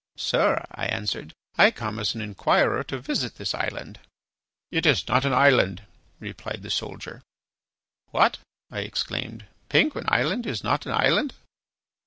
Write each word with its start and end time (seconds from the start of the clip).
"Sir," 0.17 0.65
I 0.71 0.87
answered, 0.87 1.35
"I 1.59 1.69
come 1.69 1.99
as 1.99 2.15
an 2.15 2.21
inquirer 2.21 2.83
to 2.85 2.97
visit 2.97 3.35
this 3.35 3.53
island." 3.53 3.99
"It 4.71 4.87
is 4.87 5.07
not 5.07 5.25
an 5.25 5.33
island," 5.35 5.83
replied 6.19 6.63
the 6.63 6.71
soldier. 6.71 7.21
"What!" 8.09 8.39
I 8.71 8.79
exclaimed, 8.79 9.45
"Penguin 9.69 10.05
Island 10.07 10.47
is 10.47 10.63
not 10.63 10.87
an 10.87 10.93
island?" 10.93 11.35